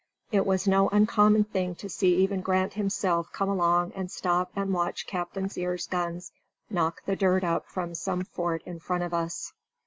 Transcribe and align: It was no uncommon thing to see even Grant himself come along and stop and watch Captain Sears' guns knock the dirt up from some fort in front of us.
It 0.31 0.47
was 0.47 0.67
no 0.67 0.89
uncommon 0.89 1.43
thing 1.43 1.75
to 1.75 1.87
see 1.87 2.15
even 2.15 2.41
Grant 2.41 2.73
himself 2.73 3.31
come 3.31 3.49
along 3.49 3.91
and 3.93 4.09
stop 4.09 4.49
and 4.55 4.73
watch 4.73 5.05
Captain 5.05 5.47
Sears' 5.47 5.85
guns 5.85 6.31
knock 6.71 7.03
the 7.05 7.15
dirt 7.15 7.43
up 7.43 7.67
from 7.67 7.93
some 7.93 8.23
fort 8.23 8.63
in 8.65 8.79
front 8.79 9.03
of 9.03 9.13
us. 9.13 9.53